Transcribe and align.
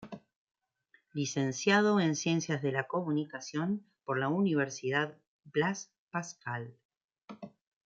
Licenciado 1.13 1.99
en 1.99 2.15
Ciencias 2.15 2.63
de 2.63 2.71
la 2.71 2.87
comunicación 2.87 3.85
por 4.03 4.17
la 4.17 4.29
Universidad 4.29 5.15
Blas 5.43 5.91
Pascal. 6.09 6.75